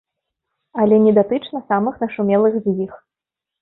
Але 0.85 0.95
не 1.05 1.13
датычна 1.19 1.63
самых 1.69 2.03
нашумелых 2.07 2.53
з 2.67 2.79
іх. 2.91 3.03